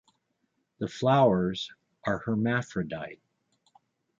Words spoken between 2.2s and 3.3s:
hermaphrodite.